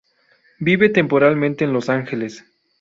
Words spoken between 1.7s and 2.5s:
Los Ángeles.